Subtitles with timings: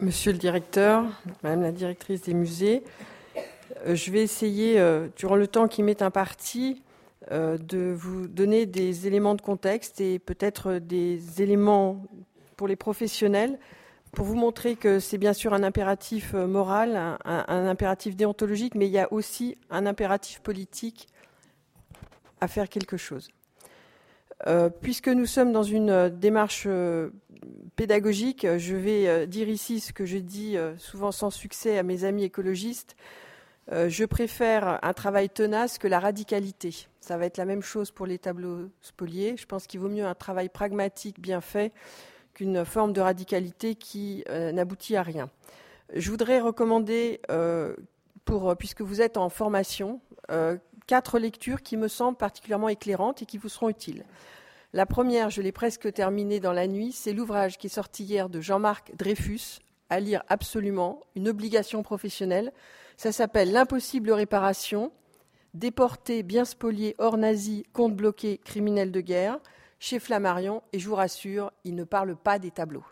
[0.00, 1.06] Monsieur le directeur,
[1.42, 2.84] Madame la directrice des musées,
[3.84, 6.84] euh, je vais essayer, euh, durant le temps qui m'est imparti,
[7.32, 12.00] euh, de vous donner des éléments de contexte et peut-être des éléments
[12.56, 13.58] pour les professionnels
[14.12, 18.92] pour vous montrer que c'est bien sûr un impératif moral, un, impératif déontologique, mais il
[18.92, 21.08] y a aussi un impératif politique
[22.40, 23.28] à faire quelque chose.
[24.80, 26.66] Puisque nous sommes dans une démarche
[27.78, 31.84] pédagogique, je vais euh, dire ici ce que je dis euh, souvent sans succès à
[31.84, 32.96] mes amis écologistes.
[33.70, 36.88] Euh, je préfère un travail tenace que la radicalité.
[37.00, 39.36] Ça va être la même chose pour les tableaux spoliés.
[39.36, 41.72] Je pense qu'il vaut mieux un travail pragmatique bien fait
[42.34, 45.30] qu'une forme de radicalité qui n'aboutit à rien.
[45.94, 47.20] Je voudrais recommander,
[48.58, 50.00] puisque vous êtes en formation,
[50.88, 54.04] quatre lectures qui me semblent particulièrement éclairantes et qui vous seront utiles.
[54.72, 58.28] La première, je l'ai presque terminée dans la nuit, c'est l'ouvrage qui est sorti hier
[58.28, 62.52] de Jean-Marc Dreyfus, à lire absolument, une obligation professionnelle.
[62.96, 64.90] Ça s'appelle L'impossible réparation,
[65.54, 69.38] déporté, bien spolié, hors nazi, compte bloqué, criminel de guerre,
[69.78, 72.84] chez Flammarion, et je vous rassure, il ne parle pas des tableaux.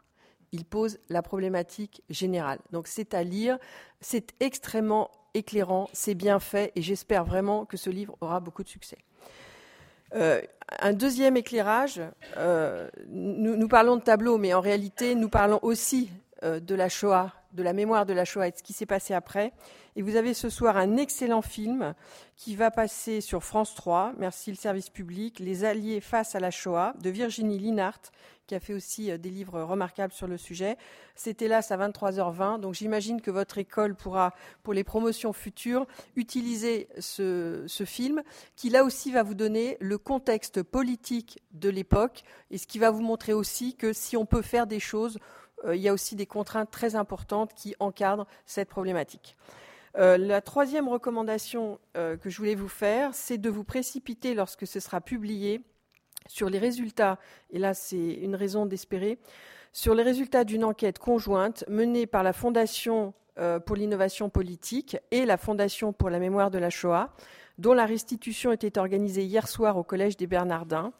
[0.52, 2.60] Il pose la problématique générale.
[2.72, 3.58] Donc c'est à lire,
[4.00, 8.68] c'est extrêmement éclairant, c'est bien fait, et j'espère vraiment que ce livre aura beaucoup de
[8.68, 8.98] succès.
[10.14, 10.40] Euh,
[10.80, 12.00] un deuxième éclairage,
[12.36, 16.10] euh, nous, parlons de tableau, mais en réalité, nous parlons aussi
[16.42, 18.86] euh, de la Shoah, de la mémoire de la Shoah et de ce qui s'est
[18.86, 19.52] passé après.
[19.96, 21.94] Et vous avez ce soir un excellent film
[22.36, 26.50] qui va passer sur France 3, merci le service public, Les Alliés face à la
[26.50, 28.12] Shoah, de Virginie Linhart,
[28.46, 30.76] qui a fait aussi euh, des livres remarquables sur le sujet.
[31.14, 36.88] C'était là à 23h20, donc j'imagine que votre école pourra, pour les promotions futures, utiliser
[36.98, 38.22] ce, film,
[38.54, 42.90] qui là aussi va vous donner le contexte politique de l'époque, et ce qui va
[42.90, 45.18] vous montrer aussi que si on peut faire des choses,
[45.64, 49.36] il y a aussi des contraintes très importantes qui encadrent cette problématique.
[49.98, 54.66] Euh, la troisième recommandation euh, que je voulais vous faire, c'est de vous précipiter lorsque
[54.66, 55.62] ce sera publié
[56.26, 57.18] sur les résultats,
[57.50, 59.18] et là c'est une raison d'espérer,
[59.72, 63.14] sur les résultats d'une enquête conjointe menée par la Fondation
[63.66, 67.12] pour l'innovation politique et la Fondation pour la mémoire de la Shoah,
[67.58, 70.94] dont la restitution était organisée hier soir au Collège des Bernardins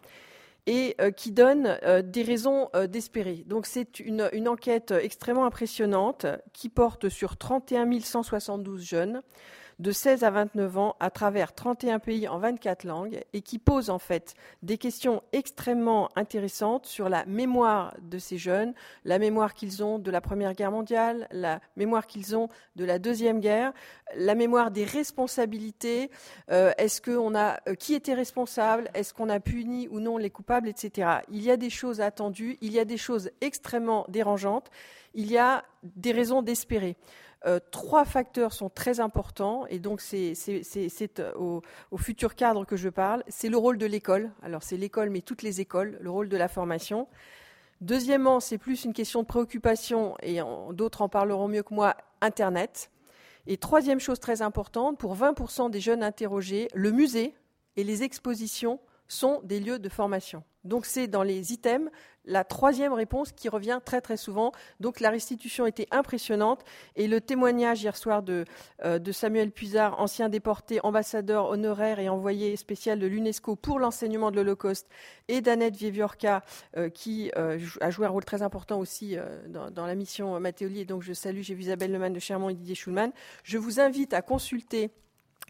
[0.66, 3.44] et euh, qui donne euh, des raisons euh, d'espérer.
[3.46, 9.22] Donc c'est une, une, enquête extrêmement impressionnante qui porte sur 31 172 jeunes
[9.78, 13.90] de 16 à 29 ans à travers 31 pays en 24 langues et qui pose
[13.90, 18.72] en fait des questions extrêmement intéressantes sur la mémoire de ces jeunes,
[19.04, 22.98] la mémoire qu'ils ont de la Première Guerre mondiale, la mémoire qu'ils ont de la
[22.98, 23.72] Deuxième Guerre,
[24.16, 26.10] la mémoire des responsabilités,
[26.50, 30.30] euh, est-ce qu'on a euh, qui était responsable, est-ce qu'on a puni ou non les
[30.30, 31.18] coupables, etc.
[31.30, 34.70] Il y a des choses attendues, il y a des choses extrêmement dérangeantes,
[35.14, 36.96] il y a des raisons d'espérer.
[37.44, 42.76] Euh, trois facteurs sont très importants, et donc c'est euh, au, au, futur cadre que
[42.76, 43.22] je parle.
[43.28, 44.30] C'est le rôle de l'école.
[44.42, 47.06] Alors c'est l'école, mais toutes les écoles, le rôle de la formation.
[47.82, 50.40] Deuxièmement, c'est plus une question de préoccupation, et
[50.72, 52.90] d'autres en parleront mieux que moi, Internet.
[53.46, 57.34] Et troisième chose très importante, pour 20% des jeunes interrogés, le musée
[57.76, 60.42] et les expositions sont des lieux de formation.
[60.66, 61.90] Donc c'est dans les items
[62.26, 64.52] la troisième réponse qui revient très très souvent.
[64.80, 66.64] Donc la restitution était impressionnante
[66.96, 68.44] et le témoignage hier soir de,
[68.84, 74.36] euh, Samuel Puisard, ancien déporté, ambassadeur honoraire et envoyé spécial de l'UNESCO pour l'enseignement de
[74.36, 74.88] l'Holocauste,
[75.28, 76.42] et d'Annette Vieviorca
[76.76, 79.16] euh, qui euh, a joué un rôle très important aussi
[79.48, 80.80] dans, la mission Mathéoli.
[80.80, 83.12] Et donc je salue, j'ai vu Isabelle Lemann de Chermont et Didier Schulman.
[83.44, 84.90] Je vous invite à consulter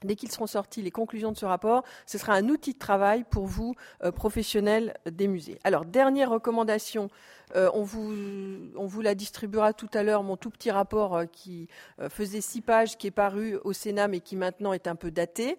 [0.05, 3.25] Dès qu'ils seront sortis, les conclusions de ce rapport, ce sera un outil de travail
[3.25, 3.75] pour vous,
[4.05, 5.59] euh, professionnels des musées.
[5.65, 7.09] Alors, dernière recommandation,
[7.55, 11.69] euh, on, vous, la distribuera tout à l'heure, mon tout petit rapport euh, qui
[12.11, 15.57] faisait six pages, qui est paru au Sénat, mais qui maintenant est un peu daté.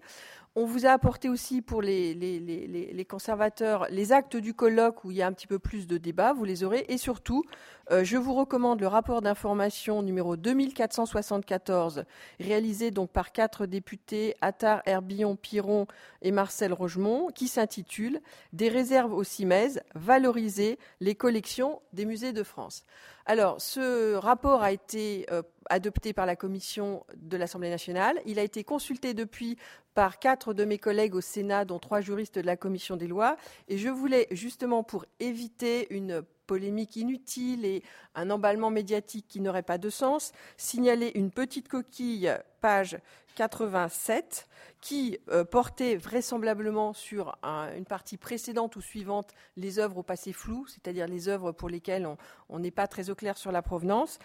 [0.54, 5.16] On vous a apporté aussi pour les, les, conservateurs les actes du colloque où il
[5.16, 6.84] y a un petit peu plus de débat, vous les aurez.
[6.88, 7.44] Et surtout,
[7.90, 12.04] euh, je vous recommande le rapport d'information numéro 2474,
[12.38, 15.86] réalisé donc par quatre députés, Attar, Herbillon, Piron
[16.20, 18.20] et Marcel Rogemont, qui s'intitule
[18.52, 22.82] Des réserves au CIMES, valoriser les collections des musées de France.
[23.24, 28.18] Alors, ce rapport a été euh, adopté par la commission de l'Assemblée nationale.
[28.26, 29.56] Il a été consulté depuis
[29.94, 33.36] par quatre de mes collègues au Sénat, dont trois juristes de la commission des lois.
[33.68, 37.84] Et je voulais, justement, pour éviter une polémique inutile et
[38.16, 42.98] un emballement médiatique qui n'aurait pas de sens, signaler une petite coquille, page
[43.36, 44.48] 87,
[44.80, 47.36] qui euh, portait vraisemblablement sur
[47.76, 52.08] une partie précédente ou suivante les œuvres au passé flou, c'est-à-dire les œuvres pour lesquelles
[52.48, 54.18] on n'est pas très au clair sur la provenance.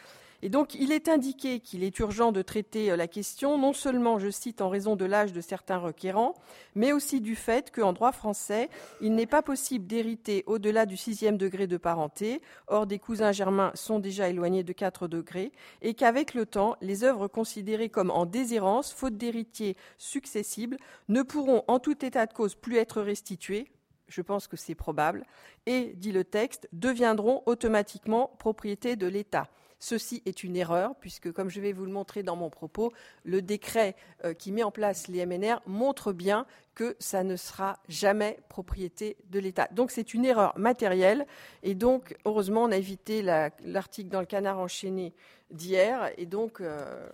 [0.46, 4.20] Et donc, il est indiqué qu'il est urgent de traiter euh, la question, non seulement,
[4.20, 6.36] je cite, en raison de l'âge de certains requérants,
[6.76, 8.70] mais aussi du fait qu'en droit français,
[9.00, 13.72] il n'est pas possible d'hériter au-delà du sixième degré de parenté, or des cousins germains
[13.74, 18.26] sont déjà éloignés de 4 degrés, et qu'avec le temps, les œuvres considérées comme en
[18.26, 20.76] déshérence, faute d'héritiers successibles,
[21.08, 23.72] ne pourront en tout état de cause plus être restituées,
[24.10, 25.26] je pense que c'est probable,
[25.68, 29.48] et, dit le texte, deviendront automatiquement propriété de l'État.
[29.84, 32.94] Ceci est une erreur, puisque, comme je vais vous le montrer dans mon propos,
[33.26, 37.80] le décret euh, qui met en place les MNR montre bien que ça ne sera
[37.90, 39.68] jamais propriété de l'État.
[39.74, 41.26] Donc c'est une erreur matérielle,
[41.64, 45.14] et donc, heureusement, on a évité l'article dans le canard enchaîné
[45.52, 47.10] d'hier, et donc, euh,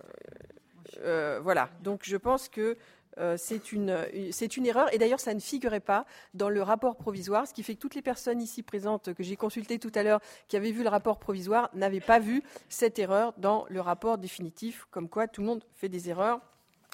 [0.99, 1.71] euh, voilà.
[1.81, 2.77] Donc je pense que
[3.19, 4.93] euh, c'est une, une, erreur.
[4.93, 7.95] Et d'ailleurs, ça ne figurait pas dans le rapport provisoire, ce qui fait que toutes
[7.95, 11.19] les personnes ici présentes que j'ai consultées tout à l'heure, qui avaient vu le rapport
[11.19, 15.63] provisoire, n'avaient pas vu cette erreur dans le rapport définitif, comme quoi tout le monde
[15.75, 16.39] fait des erreurs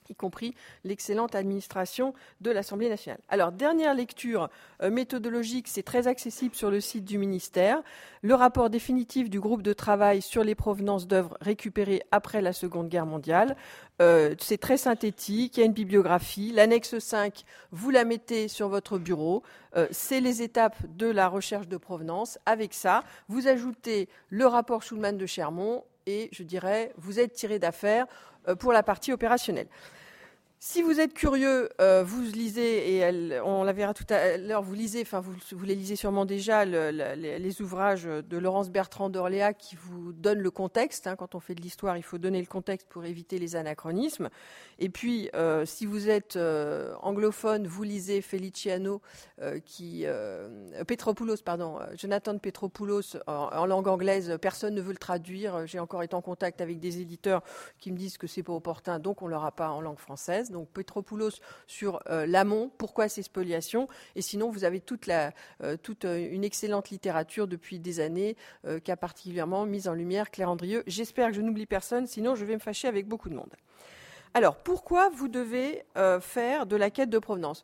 [0.09, 0.53] y compris
[0.83, 3.19] l'excellente administration de l'Assemblée nationale.
[3.29, 4.49] Alors, dernière lecture
[4.81, 7.81] euh, méthodologique, c'est très accessible sur le site du ministère.
[8.21, 12.89] Le rapport définitif du groupe de travail sur les provenances d'œuvres récupérées après la Seconde
[12.89, 13.55] Guerre mondiale.
[14.01, 16.51] Euh, c'est très synthétique, il y a une bibliographie.
[16.51, 19.43] L'annexe 5, vous la mettez sur votre bureau.
[19.75, 22.39] Euh, c'est les étapes de la recherche de provenance.
[22.45, 27.57] Avec ça, vous ajoutez le rapport Schulman de Chermont et, je dirais, vous êtes tiré
[27.59, 28.05] d'affaire
[28.59, 29.67] pour la partie opérationnelle.
[30.67, 34.73] Si vous êtes curieux, euh, vous lisez, et on la verra tout à l'heure, vous
[34.73, 40.11] lisez, enfin vous, les lisez sûrement déjà, les, ouvrages de Laurence Bertrand d'Orléa qui vous
[40.11, 41.05] donnent le contexte.
[41.05, 41.15] Hein.
[41.17, 44.29] quand on fait de l'histoire, il faut donner le contexte pour éviter les anachronismes.
[44.79, 49.03] Et puis, euh, si vous êtes euh, anglophone, vous lisez Feliciano,
[49.65, 50.07] qui,
[50.87, 54.35] Petropoulos, pardon, Jonathan Petropoulos en, langue anglaise.
[54.41, 55.67] Personne ne veut le traduire.
[55.67, 57.43] J'ai encore été en contact avec des éditeurs
[57.77, 60.69] qui me disent que c'est pas opportun, donc on l'aura pas en langue française donc
[60.69, 65.29] Petropoulos sur euh, l'amont, pourquoi ces spoliations, et sinon vous avez toute, euh,
[65.61, 68.37] euh, une excellente littérature depuis des années
[68.83, 70.83] qu'a particulièrement mise en lumière Claire Andrieux.
[70.87, 73.53] J'espère que je n'oublie personne, sinon je vais me fâcher avec beaucoup de monde.
[74.33, 75.83] Alors, pourquoi vous devez
[76.21, 77.63] faire de la quête de provenance?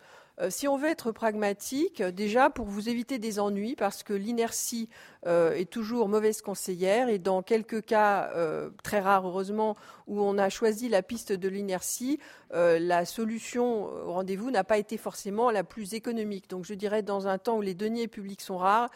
[0.50, 4.90] Si on veut être pragmatique, déjà pour vous éviter des ennuis, parce que l'inertie
[5.28, 9.76] euh, est toujours mauvaise conseillère et dans quelques cas, euh, très rares heureusement,
[10.08, 12.18] où on a choisi la piste de l'inertie,
[12.56, 16.50] euh, la solution au rendez-vous n'a pas été forcément la plus économique.
[16.50, 18.90] Donc je dirais dans un temps où les deniers publics sont rares,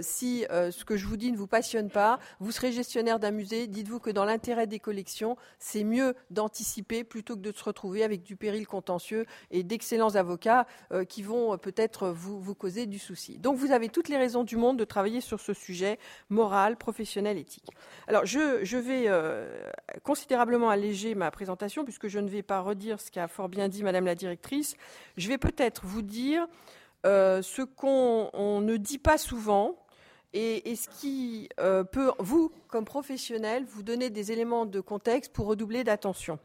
[0.00, 3.66] si ce que je vous dis ne vous passionne pas, vous serez gestionnaire d'un musée,
[3.66, 8.22] dites-vous que dans l'intérêt des collections, c'est mieux d'anticiper plutôt que de se retrouver avec
[8.22, 10.65] du péril contentieux et d'excellents avocats
[11.08, 13.38] qui vont peut-être vous, vous causer du souci.
[13.38, 15.98] Donc vous avez toutes les raisons du monde de travailler sur ce sujet
[16.30, 17.70] moral, professionnel, éthique.
[18.06, 19.70] Alors, je, vais euh,
[20.02, 23.82] considérablement alléger ma présentation, puisque je ne vais pas redire ce qu'a fort bien dit
[23.82, 24.76] Madame la directrice.
[25.16, 26.46] Je vais peut-être vous dire
[27.04, 29.76] euh, ce qu'on ne dit pas souvent,
[30.32, 35.46] et, ce qui euh, peut, vous, comme professionnel, vous donner des éléments de contexte pour
[35.46, 36.38] redoubler d'attention.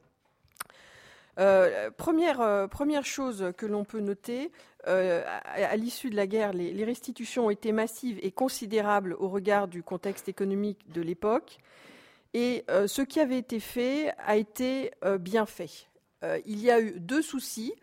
[1.98, 4.52] Première, première chose que l'on peut noter,
[4.88, 9.68] euh, à, l'issue de la guerre, les, restitutions ont été massives et considérables au regard
[9.68, 11.60] du contexte économique de l'époque.
[12.34, 15.88] Et euh, ce qui avait été fait a été euh, bien fait.
[16.46, 17.74] il y a eu deux soucis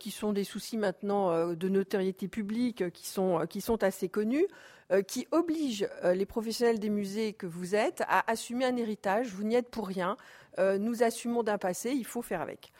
[0.00, 4.48] qui sont des soucis maintenant de notoriété publique, qui sont assez connus,
[5.06, 9.28] qui obligent les professionnels des musées que vous êtes à assumer un héritage.
[9.28, 10.16] Vous n'y êtes pour rien.
[10.56, 12.72] Nous assumons d'un passé, il faut faire avec.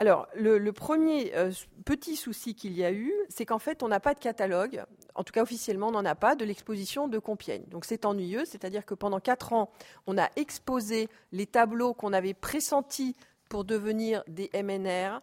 [0.00, 1.52] Alors, le, premier euh,
[1.84, 4.82] petit souci qu'il y a eu, c'est qu'en fait, on n'a pas de catalogue,
[5.14, 7.64] en tout cas officiellement, on n'en a pas, de l'exposition de Compiègne.
[7.68, 9.70] Donc c'est ennuyeux, c'est-à-dire que pendant quatre ans,
[10.06, 13.14] on a exposé les tableaux qu'on avait pressentis
[13.50, 15.20] pour devenir des MNR.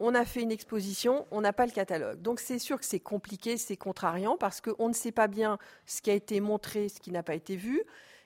[0.00, 2.20] On a fait une exposition, on n'a pas le catalogue.
[2.20, 6.02] Donc c'est sûr que c'est compliqué, c'est contrariant, parce qu'on ne sait pas bien ce
[6.02, 7.84] qui a été montré, ce qui n'a pas été vu.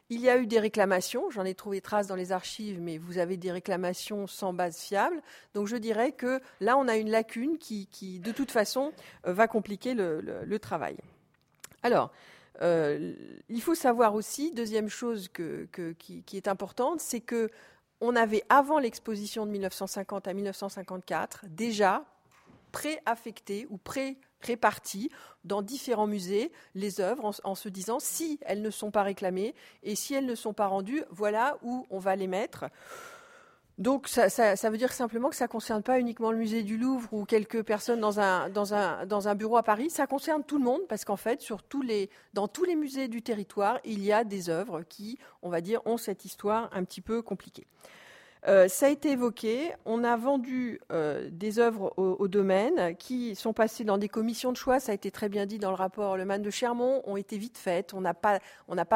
[0.09, 3.19] Il y a eu des réclamations, j'en ai trouvé trace dans les archives, mais vous
[3.19, 5.21] avez des réclamations sans base fiable.
[5.53, 8.93] Donc je dirais que là, on a une lacune qui, de toute façon,
[9.27, 10.97] euh, va compliquer le, travail.
[11.83, 12.13] Alors,
[12.63, 13.15] euh,
[13.49, 17.51] il faut savoir aussi, deuxième chose qui, est importante, c'est que
[18.01, 22.05] on avait, avant l'exposition de 1950 à 1954, déjà
[22.71, 25.11] préaffecté ou pré réparties
[25.45, 29.95] dans différents musées les œuvres en, se disant si elles ne sont pas réclamées et
[29.95, 32.67] si elles ne sont pas rendues, voilà où on va les mettre.
[33.79, 37.13] Donc ça, veut dire simplement que ça ne concerne pas uniquement le musée du Louvre
[37.13, 41.17] ou quelques personnes dans un, bureau à Paris, ça concerne tout le monde parce qu'en
[41.17, 41.47] fait,
[42.33, 45.83] dans tous les musées du territoire, il y a des œuvres qui, on va dire,
[45.85, 47.67] ont cette histoire un petit peu compliquée.
[48.47, 49.73] Euh, ça a été évoqué.
[49.85, 54.57] On a vendu euh, des œuvres au, domaine qui sont passées dans des commissions de
[54.57, 54.79] choix.
[54.81, 57.03] Ça a été très bien dit dans le rapport Le Man de Chermont.
[57.07, 57.95] Ont été vite faites.
[57.95, 58.41] On n'a pas,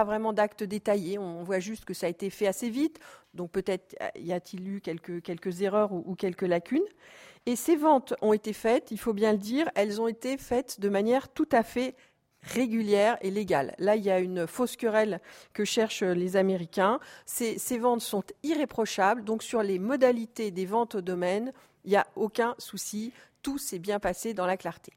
[0.05, 1.19] vraiment d'actes détaillés.
[1.19, 3.01] On voit juste que ça a été fait assez vite.
[3.35, 6.87] Donc peut-être y a-t-il eu quelques, erreurs ou, quelques lacunes.
[7.47, 10.79] Et ces ventes ont été faites, il faut bien le dire, elles ont été faites
[10.79, 11.95] de manière tout à fait
[12.43, 13.75] régulière et légale.
[13.79, 15.21] Là, il y a une fausse querelle
[15.53, 16.99] que cherchent les Américains.
[17.27, 21.53] Ces, ventes sont irréprochables, donc sur les modalités des ventes au domaine,
[21.85, 24.93] il n'y a aucun souci, tout s'est bien passé dans la clarté.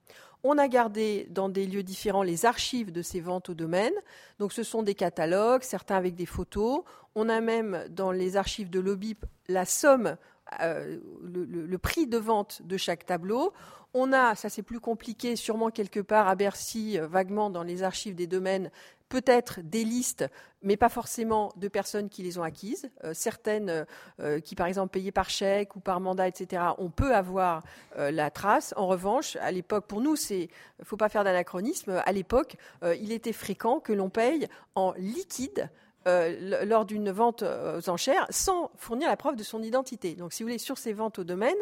[0.45, 3.93] On a gardé dans des lieux différents les archives de ces ventes au domaine.
[4.39, 6.83] Donc ce sont des catalogues, certains avec des photos.
[7.15, 10.17] On a même dans les archives de l'OBIP la somme,
[10.61, 13.53] euh, le, prix de vente de chaque tableau.
[13.93, 17.83] On a, ça c'est plus compliqué, sûrement quelque part à Bercy, euh, vaguement dans les
[17.83, 18.71] archives des domaines,
[19.09, 20.25] peut-être des listes,
[20.61, 22.89] mais pas forcément de personnes qui les ont acquises.
[23.03, 23.85] Euh, certaines
[24.43, 27.63] qui, par exemple, payaient par chèque ou par mandat, etc., on peut avoir
[27.97, 28.73] la trace.
[28.77, 30.47] En revanche, à l'époque, pour nous, il
[30.79, 32.01] ne faut pas faire d'anachronisme.
[32.05, 35.69] À l'époque, il était fréquent que l'on paye en liquide
[36.05, 40.15] lors d'une vente aux enchères sans fournir la preuve de son identité.
[40.15, 41.55] Donc, si vous voulez, sur ces ventes au domaine,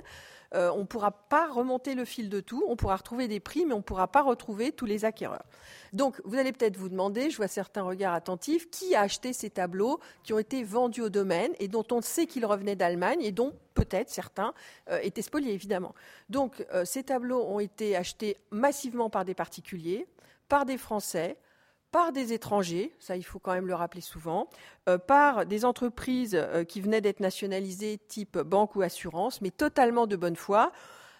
[0.53, 3.65] euh, on ne pourra pas remonter le fil de tout, on pourra retrouver des prix,
[3.65, 5.45] mais on ne pourra pas retrouver tous les acquéreurs.
[5.93, 9.49] Donc, vous allez peut-être vous demander, je vois certains regards attentifs, qui a acheté ces
[9.49, 13.31] tableaux qui ont été vendus au domaine et dont on sait qu'ils revenaient d'Allemagne et
[13.31, 14.53] dont peut-être certains
[14.89, 15.95] euh, étaient spoliés, évidemment.
[16.29, 20.05] Donc, euh, ces tableaux ont été achetés massivement par des particuliers,
[20.49, 21.37] par des Français,
[21.91, 24.47] par des étrangers, ça il faut quand même le rappeler souvent,
[24.87, 30.07] euh, par des entreprises euh, qui venaient d'être nationalisées type banque ou assurance, mais totalement
[30.07, 30.71] de bonne foi.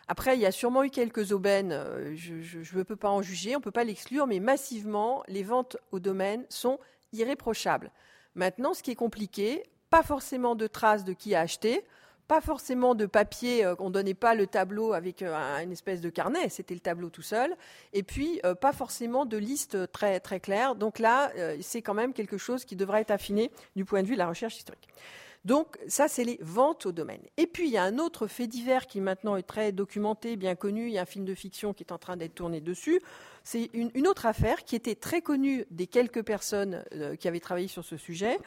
[0.08, 3.56] Après, il y a sûrement eu quelques aubaines, euh, je ne peux pas en juger,
[3.56, 6.80] on ne peut pas l'exclure, mais massivement, les ventes au domaine sont
[7.14, 7.92] irréprochables.
[8.36, 11.86] Maintenant, ce qui est compliqué, pas forcément de traces de qui a acheté,
[12.28, 16.02] pas forcément de papier, euh, on ne donnait pas le tableau avec euh, une espèce
[16.02, 17.56] de carnet, c'était le tableau tout seul,
[17.94, 20.76] et puis euh, pas forcément de liste très, très claire.
[20.76, 24.14] Donc là, c'est quand même quelque chose qui devrait être affiné du point de vue
[24.14, 24.88] de la recherche historique.
[25.44, 27.22] Donc ça, c'est les ventes au domaine.
[27.38, 30.56] Et puis il y a un autre fait divers qui maintenant est très documenté, bien
[30.56, 30.88] connu.
[30.88, 33.02] Il y a un film de fiction qui est en train d'être tourné dessus.
[33.44, 36.84] C'est une, autre affaire qui était très connue des quelques personnes
[37.20, 38.38] qui avaient travaillé sur ce sujet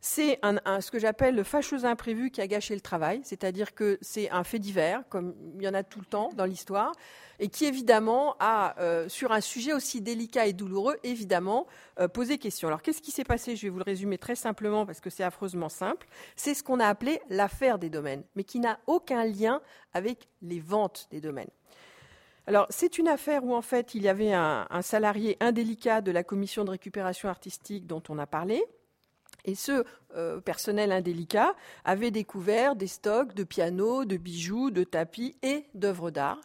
[0.00, 4.30] c'est ce que j'appelle le fâcheux imprévu qui a gâché le travail, c'est-à-dire que c'est
[4.30, 6.92] un fait divers, comme il y en a tout le temps dans l'histoire,
[7.40, 11.66] et qui évidemment a, euh, sur un sujet aussi délicat et douloureux, évidemment,
[12.00, 12.68] euh, posé question.
[12.68, 13.56] Alors qu'est-ce qui s'est passé?
[13.56, 16.06] Je vais vous le résumer très simplement parce que c'est affreusement simple.
[16.36, 19.60] C'est ce qu'on a appelé l'affaire des domaines, mais qui n'a aucun lien
[19.94, 21.50] avec les ventes des domaines.
[22.48, 26.24] Alors, c'est une affaire où, en fait, il y avait un, salarié indélicat de la
[26.24, 28.64] commission de récupération artistique dont on a parlé,
[29.44, 29.84] et ce
[30.16, 31.54] euh, personnel indélicat
[31.84, 36.40] avait découvert des stocks de pianos, de bijoux, de tapis et d'œuvres d'art.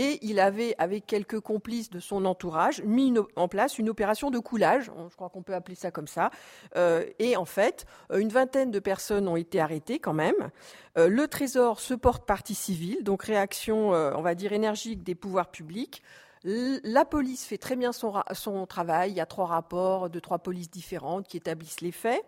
[0.00, 4.38] Et il avait, avec quelques complices de son entourage, mis en place une opération de
[4.38, 6.30] coulage, je crois qu'on peut appeler ça comme ça.
[6.76, 10.50] Euh, et en fait, euh, une vingtaine de personnes ont été arrêtées quand même.
[10.96, 16.02] le Trésor se porte partie civile, donc réaction, on va dire, énergique des pouvoirs publics.
[16.44, 19.10] La police fait très bien son, travail.
[19.10, 22.24] Il y a trois rapports de trois polices différentes qui établissent les faits.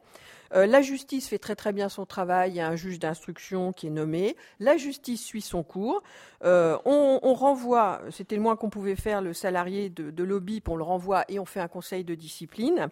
[0.52, 2.50] Euh, la justice fait très très bien son travail.
[2.50, 4.37] Il y a un juge d'instruction qui est nommé.
[4.59, 6.02] La justice suit son cours.
[6.45, 10.76] Euh, on, renvoie, c'était le moins qu'on pouvait faire, le salarié de, de l'OBIP, on
[10.76, 12.88] le renvoie et on fait un conseil de discipline.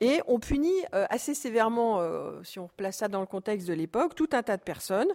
[0.00, 3.72] Et on punit euh, assez sévèrement, euh, si on replace ça dans le contexte de
[3.72, 5.08] l'époque, tout un tas de personnes,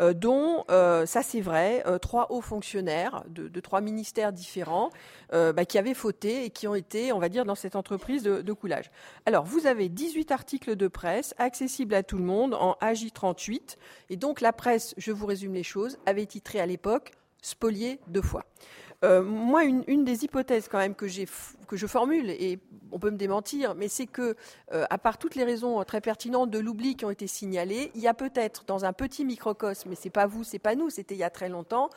[0.00, 4.90] euh, dont, ça c'est vrai, trois hauts fonctionnaires de, trois ministères différents
[5.32, 8.42] bah, qui avaient fauté et qui ont été, on va dire, dans cette entreprise de,
[8.42, 8.90] de coulage.
[9.26, 13.76] Alors, vous avez 18 articles de presse accessibles à tout le monde en AJ38.
[14.10, 18.22] Et donc, la presse, je vous résume les choses, avait titré à l'époque spolié deux
[18.22, 18.44] fois.
[19.04, 22.58] Euh, moi, une, des hypothèses quand même que, je formule, et
[22.90, 24.34] on peut me démentir, mais c'est que,
[24.72, 28.00] euh, à part toutes les raisons très pertinentes de l'oubli qui ont été signalées, il
[28.00, 31.14] y a peut-être dans un petit microcosme, mais c'est pas vous, c'est pas nous, c'était
[31.14, 31.90] il y a très longtemps,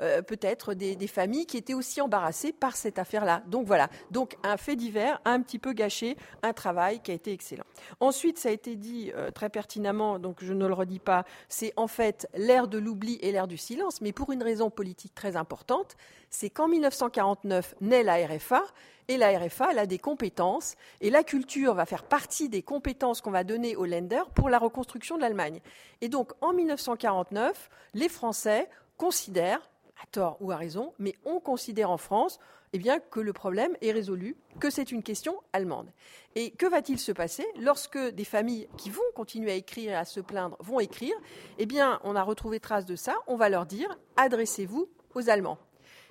[0.00, 3.42] euh, peut-être des, familles qui étaient aussi embarrassées par cette affaire-là.
[3.46, 7.32] Donc voilà, donc un fait divers un petit peu gâché un travail qui a été
[7.32, 7.64] excellent.
[8.00, 11.72] Ensuite, ça a été dit euh, très pertinemment, donc je ne le redis pas, c'est
[11.76, 15.36] en fait l'ère de l'oubli et l'ère du silence, mais pour une raison politique très
[15.36, 15.96] importante,
[16.30, 18.64] c'est qu'en 1949 naît la RFA
[19.08, 20.76] et la RFA, elle a des compétences.
[21.00, 24.58] Et la culture va faire partie des compétences qu'on va donner aux Länder pour la
[24.58, 25.60] reconstruction de l'Allemagne.
[26.00, 29.70] Et donc, en 1949, les Français considèrent,
[30.02, 32.38] à tort ou à raison, mais on considère en France
[32.72, 35.92] eh bien, que le problème est résolu, que c'est une question allemande.
[36.34, 40.04] Et que va-t-il se passer lorsque des familles qui vont continuer à écrire et à
[40.04, 41.14] se plaindre vont écrire?
[41.58, 45.58] Eh bien, on a retrouvé trace de ça, on va leur dire adressez-vous aux Allemands.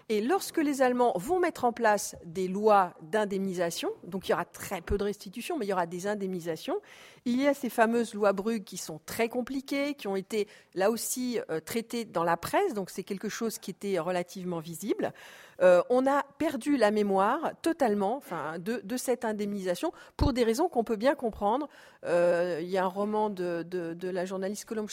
[0.08, 4.46] Et lorsque les Allemands vont mettre en place des lois d'indemnisation, donc il y aura
[4.46, 6.80] très peu de restitution, mais il y aura des indemnisations,
[7.26, 10.92] il y a ces fameuses lois Brugge qui sont très compliquées, qui ont été là
[10.92, 15.14] aussi euh, traitées dans la presse, donc c'est quelque chose qui était relativement visible.
[15.62, 18.22] Euh, on a perdu la mémoire totalement
[18.58, 21.70] de, cette indemnisation pour des raisons qu'on peut bien comprendre.
[22.06, 23.64] Euh, il y a un roman de,
[24.02, 24.88] la journaliste Colomb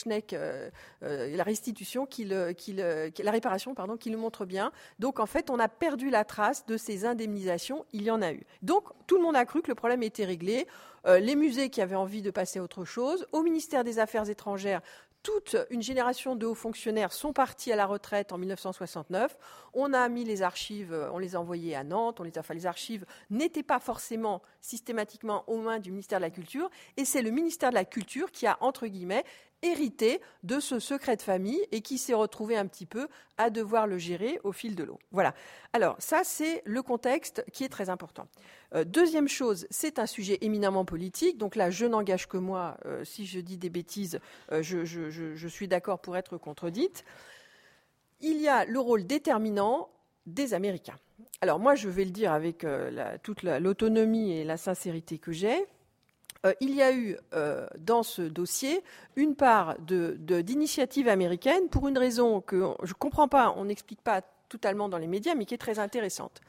[1.01, 4.71] La restitution, qui la réparation, pardon, qui le montre bien.
[4.99, 7.85] Donc en fait, on a perdu la trace de ces indemnisations.
[7.93, 8.43] Il y en a eu.
[8.63, 10.67] Donc tout le monde a cru que le problème était réglé.
[11.07, 13.27] Euh, les musées qui avaient envie de passer à autre chose.
[13.33, 14.81] Au ministère des Affaires étrangères,
[15.23, 19.37] toute une génération de hauts fonctionnaires sont partis à la retraite en 1969.
[19.75, 22.67] On a mis les archives, on les a envoyées à Nantes, on a, enfin, les
[22.67, 27.31] archives n'étaient pas forcément systématiquement aux mains du ministère de la Culture, et c'est le
[27.31, 29.25] ministère de la Culture qui a, entre guillemets,
[29.63, 33.87] hérité de ce secret de famille et qui s'est retrouvé un petit peu à devoir
[33.87, 34.99] le gérer au fil de l'eau.
[35.13, 35.35] Voilà.
[35.73, 38.27] Alors ça, c'est le contexte qui est très important.
[38.75, 41.39] Euh, deuxième chose, c'est un sujet éminemment politique.
[41.39, 42.77] Donc là, je n'engage que moi.
[42.87, 44.21] Euh, si je dis des bêtises,
[44.53, 47.05] euh, je, suis d'accord pour être contredite.
[48.21, 49.89] Il y a le rôle déterminant
[50.27, 50.97] des Américains.
[51.41, 52.67] Alors moi, je vais le dire avec
[53.23, 55.67] toute l'autonomie et la sincérité que j'ai.
[56.61, 57.17] Il y a eu
[57.79, 58.83] dans ce dossier
[59.17, 64.23] une part d'initiative américaine pour une raison que je ne comprends pas, on n'explique pas
[64.49, 66.41] totalement dans les médias, mais qui est très intéressante.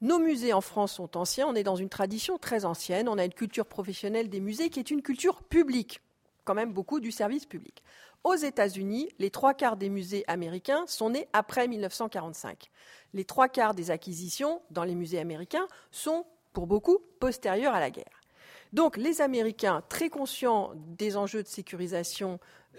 [0.00, 3.24] Nos musées en France sont anciens, on est dans une tradition très ancienne, on a
[3.24, 6.00] une culture professionnelle des musées qui est une culture publique,
[6.44, 7.82] quand même beaucoup du service public.
[8.24, 12.70] Aux États-Unis, les trois quarts des musées américains sont nés après 1945.
[13.14, 17.90] Les trois quarts des acquisitions dans les musées américains sont, pour beaucoup, postérieures à la
[17.90, 18.17] guerre.
[18.72, 22.38] Donc les Américains, très conscients des enjeux de sécurisation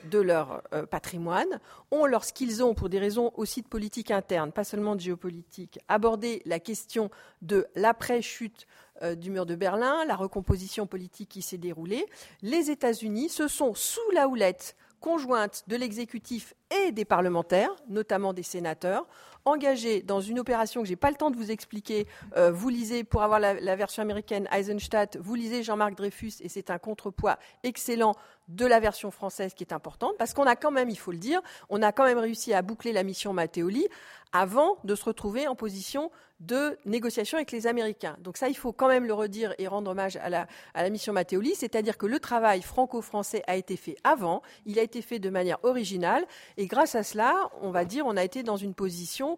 [0.09, 1.59] de leur euh, patrimoine,
[1.91, 6.41] ont, lorsqu'ils ont, pour des raisons aussi de politique interne, pas seulement de géopolitique, abordé
[6.45, 7.09] la question
[7.41, 8.65] de l'après-chute
[9.01, 12.05] euh, du mur de Berlin, la recomposition politique qui s'est déroulée,
[12.41, 16.53] les États-Unis se sont, sous la houlette conjointe de l'exécutif
[16.85, 19.07] et des parlementaires, notamment des sénateurs,
[19.45, 22.07] engagés dans une opération que je n'ai pas le temps de vous expliquer.
[22.35, 26.69] Euh, vous lisez, pour avoir la, version américaine Eisenstadt, vous lisez Jean-Marc Dreyfus et c'est
[26.69, 28.13] un contrepoids excellent
[28.47, 31.19] de la version française qui est importante, parce qu'on a quand même, il faut le
[31.19, 33.87] dire, on a quand même réussi à boucler la mission Matteoli
[34.31, 38.15] avant de se retrouver en position de négociation avec les Américains.
[38.21, 41.55] Donc ça, il faut quand même le redire et rendre hommage à la, mission Matteoli,
[41.55, 45.57] c'est-à-dire que le travail franco-français a été fait avant, il a été fait de manière
[45.63, 46.25] originale,
[46.57, 49.37] et grâce à cela, on va dire, on a été dans une position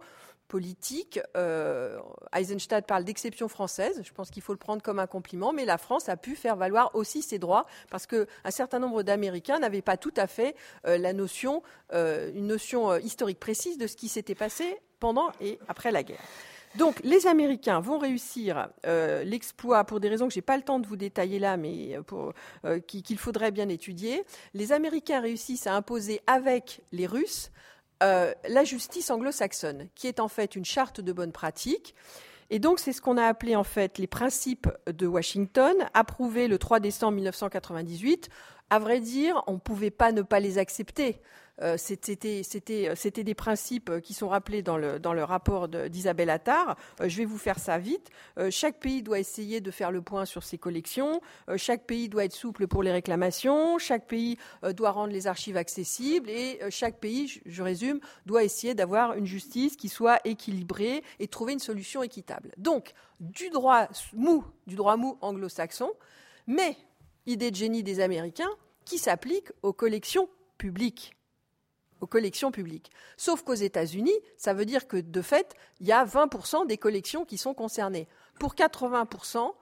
[0.52, 1.18] politique.
[1.38, 1.98] Euh,
[2.36, 4.02] Eisenstadt parle d'exception française.
[4.04, 6.58] Je pense qu'il faut le prendre comme un compliment, mais la France a pu faire
[6.58, 10.98] valoir aussi ses droits parce qu'un certain nombre d'Américains n'avaient pas tout à fait euh,
[10.98, 15.90] la notion, euh, une notion historique précise de ce qui s'était passé pendant et après
[15.90, 16.20] la guerre.
[16.76, 20.80] Donc les Américains vont réussir l'exploit pour des raisons que je n'ai pas le temps
[20.80, 21.98] de vous détailler là, mais
[22.88, 24.24] qu'il faudrait bien étudier.
[24.54, 27.52] Les Américains réussissent à imposer avec les Russes
[28.02, 31.96] euh, la justice anglo-saxonne, qui est en fait une charte de bonne pratique.
[32.50, 36.58] Et donc, c'est ce qu'on a appelé en fait les principes de Washington, approuvés le
[36.58, 38.30] 3 décembre 1998.
[38.70, 41.22] À vrai dire, on ne pouvait pas ne pas les accepter.
[41.62, 46.76] Euh, euh, c'était des principes euh, qui sont rappelés dans le, rapport d'Isabelle Attard.
[47.04, 48.10] je vais vous faire ça vite.
[48.50, 51.22] chaque pays doit essayer de faire le point sur ses collections.
[51.58, 53.78] chaque pays doit être souple pour les réclamations.
[53.78, 54.38] Chaque pays
[54.76, 56.30] doit rendre les archives accessibles.
[56.30, 61.54] Et chaque pays, je résume, doit essayer d'avoir une justice qui soit équilibrée et trouver
[61.54, 62.52] une solution équitable.
[62.58, 65.92] Donc, du droit mou, du droit mou anglo-saxon,
[66.48, 66.76] mais
[67.28, 68.52] idée de génie des Américains
[68.86, 71.14] qui s'applique aux collections publiques
[72.02, 72.92] aux collections publiques.
[73.16, 77.26] Sauf qu'aux États-Unis, ça veut dire que de fait, il y a 20% des collections
[77.26, 78.08] qui sont concernées.
[78.40, 79.54] Pour 80%,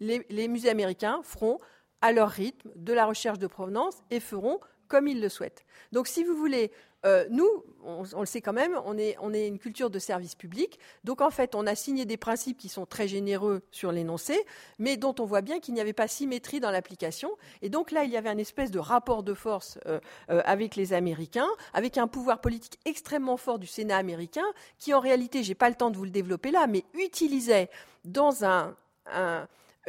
[0.00, 1.58] les, musées américains feront
[2.00, 5.64] à leur rythme de la recherche de provenance et feront comme ils le souhaitent.
[5.92, 6.72] Donc si vous voulez,
[7.06, 7.48] euh, nous,
[7.84, 10.78] on, le sait quand même, on est, une culture de service public.
[11.04, 14.44] Donc en fait, on a signé des principes qui sont très généreux sur l'énoncé,
[14.78, 17.30] mais dont on voit bien qu'il n'y avait pas symétrie dans l'application.
[17.62, 20.74] Et donc là, il y avait un espèce de rapport de force euh, euh, avec
[20.76, 24.46] les Américains, avec un pouvoir politique extrêmement fort du Sénat américain,
[24.78, 27.70] qui en réalité, j'ai pas le temps de vous le développer là, mais utilisait
[28.04, 28.74] dans un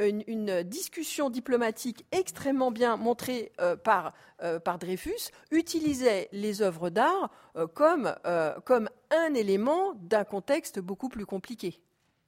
[0.07, 7.29] une, discussion diplomatique extrêmement bien montrée euh, par, euh, par, Dreyfus utilisait les œuvres d'art
[7.55, 8.13] euh, comme,
[8.65, 11.79] comme un élément d'un contexte beaucoup plus compliqué.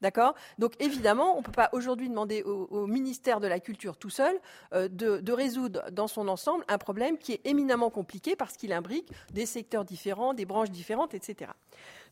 [0.02, 0.34] D'accord?
[0.58, 4.36] Donc évidemment, on ne peut pas aujourd'hui demander au, ministère de la Culture tout seul
[4.72, 9.12] de, de, résoudre dans son ensemble un problème qui est éminemment compliqué parce qu'il imbrique
[9.32, 11.52] des secteurs différents, des branches différentes, etc.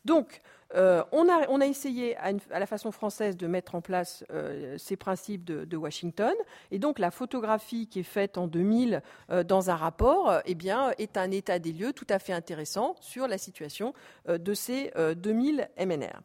[0.04, 0.40] Donc,
[0.74, 5.44] euh, on, a, essayé à, la façon française de mettre en place euh, ces principes
[5.44, 6.34] de, Washington.
[6.70, 10.92] Et donc, la photographie qui est faite en 2000 euh, dans un rapport eh bien,
[10.98, 13.94] est un état des lieux tout à fait intéressant sur la situation
[14.28, 16.20] de ces 2000 MNR.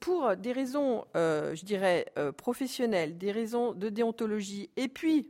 [0.00, 2.06] pour, des raisons, je dirais,
[2.36, 5.28] professionnelles, des raisons de déontologie, et puis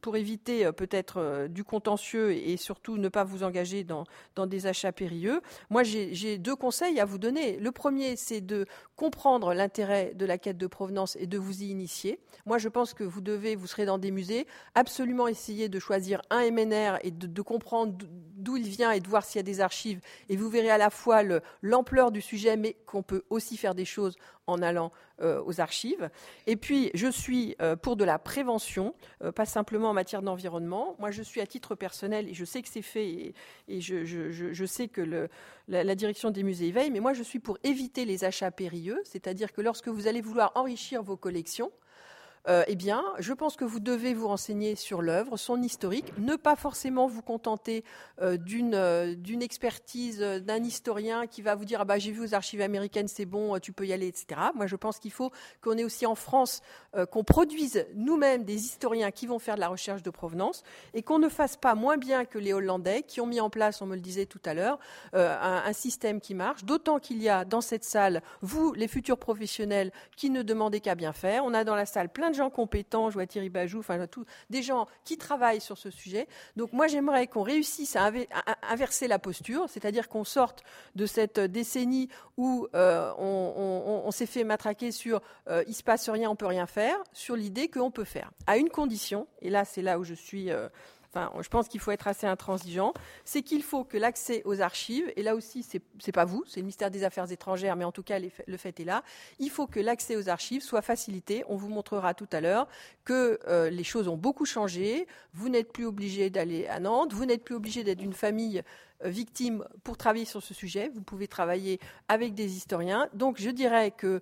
[0.00, 4.04] pour éviter euh, peut-être euh, du contentieux et surtout ne pas vous engager dans,
[4.46, 7.58] des achats périlleux, moi j'ai deux conseils à vous donner.
[7.58, 11.66] Le premier, c'est de comprendre l'intérêt de la quête de provenance et de vous y
[11.66, 12.20] initier.
[12.44, 16.22] Moi, je pense que vous devez, vous serez dans des musées, absolument essayer de choisir
[16.30, 17.96] un MNR et de comprendre
[18.46, 20.00] d'où il vient et de voir s'il y a des archives.
[20.28, 21.22] Et vous verrez à la fois
[21.62, 26.08] l'ampleur du sujet, mais qu'on peut aussi faire des choses en allant euh, aux archives.
[26.46, 30.94] Et puis, je suis euh, pour de la prévention, euh, pas simplement en matière d'environnement.
[31.00, 33.34] Moi, je suis à titre personnel, et je sais que c'est fait,
[33.66, 35.28] et, je, sais que
[35.66, 39.00] la, direction des musées y veille, mais moi, je suis pour éviter les achats périlleux,
[39.04, 41.72] c'est-à-dire que lorsque vous allez vouloir enrichir vos collections,
[42.48, 46.36] euh, eh bien, je pense que vous devez vous renseigner sur l'œuvre, son historique, ne
[46.36, 47.84] pas forcément vous contenter
[48.20, 48.36] euh,
[48.74, 52.60] euh, d'une expertise d'un historien qui va vous dire ah bah j'ai vu aux archives
[52.60, 54.40] américaines, c'est bon, tu peux y aller, etc.
[54.54, 55.30] Moi, je pense qu'il faut
[55.62, 56.62] qu'on ait aussi en France
[57.10, 60.62] qu'on produise nous-mêmes des historiens qui vont faire de la recherche de provenance
[60.94, 63.82] et qu'on ne fasse pas moins bien que les Hollandais qui ont mis en place,
[63.82, 64.78] on me le disait tout à l'heure,
[65.12, 66.64] un, un système qui marche.
[66.64, 70.94] D'autant qu'il y a dans cette salle vous, les futurs professionnels, qui ne demandez qu'à
[70.94, 71.44] bien faire.
[71.44, 74.06] On a dans la salle plein de gens compétents, je vois Thierry Bajou, enfin
[74.50, 76.28] des gens qui travaillent sur ce sujet.
[76.56, 78.10] Donc moi j'aimerais qu'on réussisse à,
[78.70, 80.62] inverser la posture, c'est-à-dire qu'on sorte
[80.94, 86.30] de cette décennie où euh, on, s'est fait matraquer sur euh, il se passe rien,
[86.30, 89.82] on peut rien faire, sur l'idée qu'on peut faire, à une condition, et là c'est
[89.82, 90.68] là où je suis euh,
[91.40, 92.92] je pense qu'il faut être assez intransigeant,
[93.24, 96.60] c'est qu'il faut que l'accès aux archives, et là aussi, c'est n'est pas vous, c'est
[96.60, 99.02] le ministère des Affaires étrangères, mais en tout cas, le fait est là,
[99.38, 101.44] il faut que l'accès aux archives soit facilité.
[101.48, 102.68] On vous montrera tout à l'heure
[103.04, 105.06] que euh, les choses ont beaucoup changé.
[105.32, 108.62] Vous n'êtes plus obligé d'aller à Nantes, vous n'êtes plus obligé d'être d'une famille
[109.04, 110.90] euh, victime pour travailler sur ce sujet.
[110.94, 113.08] Vous pouvez travailler avec des historiens.
[113.14, 114.20] Donc, je dirais que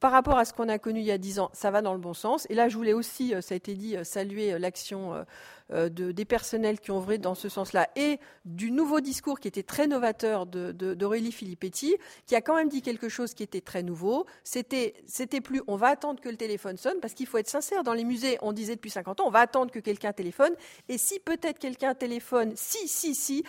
[0.00, 1.92] par rapport à ce qu'on a connu il y a dix ans, ça va dans
[1.92, 2.46] le bon sens.
[2.50, 5.24] Et là, je voulais aussi, euh, ça a été dit, saluer l'action
[5.72, 9.64] euh, des personnels qui ont œuvré dans ce sens-là et du nouveau discours qui était
[9.64, 14.26] très novateur d'Aurélie Filippetti, qui a quand même dit quelque chose qui était très nouveau.
[14.44, 14.94] C'était,
[15.42, 17.82] plus on va attendre que le téléphone sonne, parce qu'il faut être sincère.
[17.82, 20.52] Dans les musées, on disait depuis 50 ans, on va attendre que quelqu'un téléphone.
[20.88, 23.42] Et si peut-être quelqu'un téléphone, si, si, si,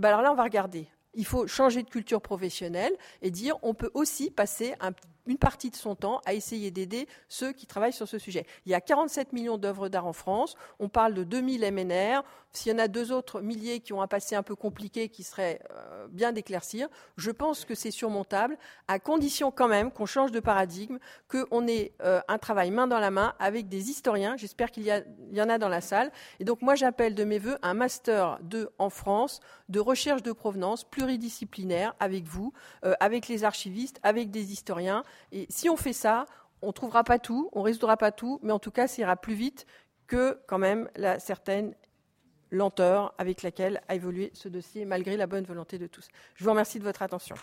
[0.00, 0.86] ben alors là, on va regarder.
[1.14, 4.92] Il faut changer de culture professionnelle et dire on peut aussi passer un
[5.26, 8.46] une partie de son temps à essayer d'aider ceux qui travaillent sur ce sujet.
[8.64, 10.54] Il y a 47 millions d'œuvres d'art en France.
[10.78, 12.22] On parle de 2000 MNR.
[12.56, 15.22] S'il y en a deux autres milliers qui ont un passé un peu compliqué qui
[15.22, 16.88] serait euh, bien d'éclaircir,
[17.18, 18.56] je pense que c'est surmontable,
[18.88, 20.96] à condition quand même qu'on change de paradigme,
[21.28, 24.38] qu'on ait euh, un travail main dans la main avec des historiens.
[24.38, 26.10] J'espère qu'il y, en a dans la salle.
[26.40, 30.32] Et donc moi j'appelle de mes voeux un master 2 en France de recherche de
[30.32, 32.54] provenance pluridisciplinaire avec vous,
[32.86, 36.24] euh, avec les archivistes, avec des historiens et si on fait ça,
[36.62, 39.02] on ne trouvera pas tout, on ne résoudra pas tout, mais en tout cas, ça
[39.02, 39.66] ira plus vite
[40.06, 41.74] que quand même la certaine
[42.56, 46.08] lenteur avec laquelle a évolué ce dossier, malgré la bonne volonté de tous.
[46.34, 47.36] Je vous remercie de votre attention.